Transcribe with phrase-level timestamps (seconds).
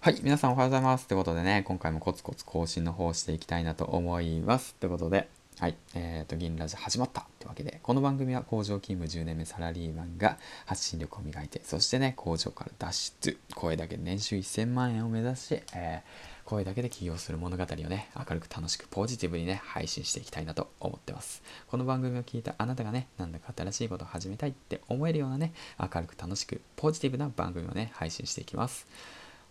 [0.00, 1.08] はい、皆さんおはようございます。
[1.08, 4.76] ということでね、今回もコツコツ更新の方をしていきたいなと思います。
[4.76, 5.28] ということで、
[5.58, 21.42] はい、えっ、ー、と、銀ラジ始まったというわけで、この番組は工場勤務10年目サラリーマンが発信力を磨いて、そしてね、工場から脱出、声だけで年収1000万円を目指し、えー、声だけで起業する物語をね、明るく楽しくポジティブにね、配信していきたいなと思ってます。
[21.66, 28.86] この番組を聞いたあなたがね、なんだか新しいことを始めたいって思えるようなね、明るく楽しくポジティブな番組をね、配信していきます。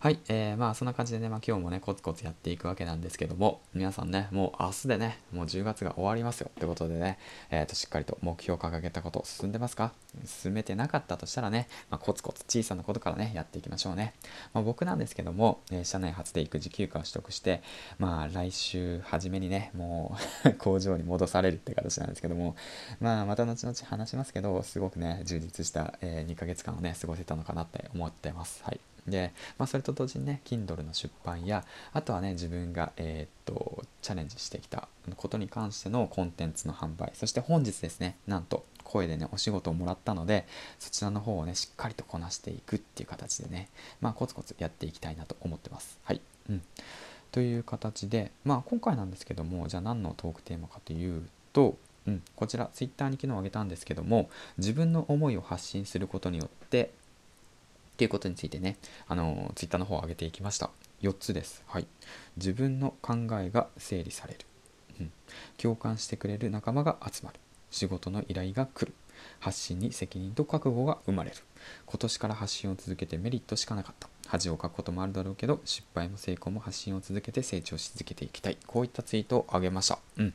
[0.00, 7.18] はい、えー、まあそんな感じでね、まあ今日もね、コツコツやっていくわけなんですけども、皆さんね、もう明日でね、もう10月が終わりますよってことでね、
[7.50, 9.90] えっ、ー、と、しっかりと目標を掲げたこと進んでますか？
[10.24, 14.14] 進めてなかったとしたらね、まあ、コツコツ小さなことからね、やっていきましょうね。
[14.52, 17.64] まあ、僕なんですけども、えー、社内初で育児休暇を取得して、
[17.98, 22.54] まあ来週初めにね、もう 工場に戻されるって形なんですけども、
[23.00, 28.62] まあまた後々話しますけど、すごくね、充実した、えー、2ヶ月間をね、過ごせたのかなって思ってます。
[28.62, 28.78] はい。
[29.10, 40.46] で、まあ、それと同時にね Kindle の出版やあとはね自分が、えー、っとチャレンジしてきたことに関してのコンテンツの販売そして本日ですねなんと声でねお仕事をもらったので
[40.78, 43.68] そちらの方をねしっかりとこなしていくっていう形でね
[44.00, 45.98] まあコツコツやっていきたいなと思ってます。
[46.04, 46.20] はい。
[46.48, 46.62] うん。
[47.30, 51.76] という形でまあ今回なんですけどもじゃあ何のトークテーマかというと
[52.08, 56.90] うん、こちら Twitter に昨日あげたんですけども自分の思いを発信することによって
[57.98, 58.76] っていうことについてね、
[59.08, 60.70] あの、ツイッターの方を上げていきました。
[61.02, 61.64] 4つです。
[61.66, 61.86] はい。
[62.36, 64.38] 自分の考えが整理される。
[65.00, 65.12] うん。
[65.56, 67.40] 共感してくれる仲間が集まる。
[67.72, 68.94] 仕事の依頼が来る。
[69.40, 71.36] 発信に責任と覚悟が生まれる。
[71.86, 74.08] 今年から発信を続けてメリットしかなかった。
[74.28, 78.58] 恥をかくこともあるだろうけど、失敗も成功も発信を続けて成長し続けていきたい。
[78.66, 79.98] こういったツイートをあげました。
[80.18, 80.34] うん。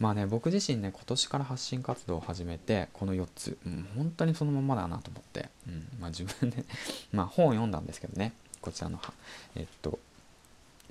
[0.00, 6.64] まあね、僕自身ね、今年から発信活動を始めて、この4つ、うん、本当にそのままだなと思って、うん、まあ自分で
[7.12, 9.00] まあ本を読んだんですけどね、こちらの、
[9.54, 10.00] えっと、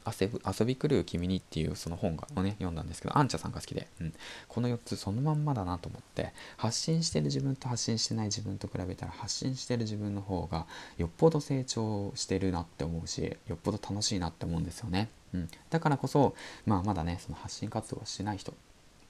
[0.05, 4.14] 遊び遊び狂う君にっていうその本をね読んだんですけどアンチャさんが好きで、うん、
[4.47, 10.65] この4つそのまんまだなと思って発信してる自分と発信してない自分と比べたら発信してる自分の方が
[10.98, 18.54] よっぽど成長してるなって思うしよっぽど楽しいなって思うんですよね、うん、だからこそ、まあ、まだねその発信活動をしない人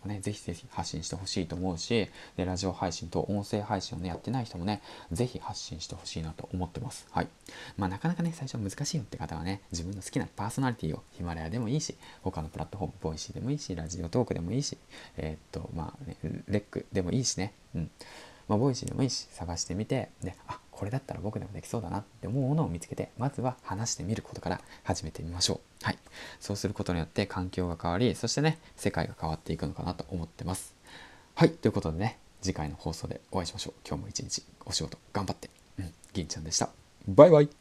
[0.05, 7.07] ね、ぜひぜひ発信してほしいと思うしでラジオ配信と音声配信をねやってない人もねぜひ発信してほしいなと思ってます。
[7.11, 7.27] はい。
[7.77, 14.77] まあなかなかね最初難しいよって方はね自分の好きなパーソナリティをヒマラヤでもいいし他のプラットフォームボイシーでもいいしラジオトークでもいいし
[15.17, 16.17] えー、っとまあ、ね、
[16.47, 17.53] レックでもいいしね。
[17.75, 17.91] うん。
[18.47, 25.85] まあボイシーでもいいし探してみてであこれだったら僕でもできそうだなって思うものを見つけてまずは話してみることから始めてみましょう。
[25.85, 25.97] はい。
[26.40, 30.73] そうすることによって環境が変わりそしてね世界が変わっていくのかなと思ってます。
[31.35, 31.51] はい。
[31.51, 33.73] ということでね次回の放送でお会いしましょう。
[33.85, 35.50] 今日も一日お仕事頑張って。
[35.79, 35.94] うん。
[36.13, 36.69] 銀ちゃんでした。
[37.09, 37.59] バイバイ。